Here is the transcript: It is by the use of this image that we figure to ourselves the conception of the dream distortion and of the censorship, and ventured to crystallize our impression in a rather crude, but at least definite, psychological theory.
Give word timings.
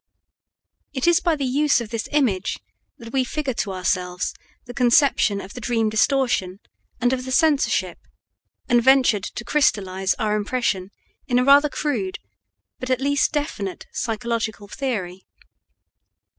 It 0.93 1.05
is 1.05 1.19
by 1.19 1.35
the 1.35 1.45
use 1.45 1.79
of 1.79 1.91
this 1.91 2.09
image 2.11 2.57
that 2.97 3.13
we 3.13 3.23
figure 3.23 3.53
to 3.53 3.71
ourselves 3.71 4.33
the 4.65 4.73
conception 4.73 5.39
of 5.39 5.53
the 5.53 5.61
dream 5.61 5.89
distortion 5.89 6.59
and 6.99 7.13
of 7.13 7.23
the 7.23 7.31
censorship, 7.31 7.99
and 8.67 8.81
ventured 8.81 9.25
to 9.25 9.45
crystallize 9.45 10.15
our 10.15 10.35
impression 10.35 10.89
in 11.27 11.37
a 11.37 11.43
rather 11.43 11.69
crude, 11.69 12.17
but 12.79 12.89
at 12.89 12.99
least 12.99 13.31
definite, 13.31 13.85
psychological 13.93 14.67
theory. 14.67 15.27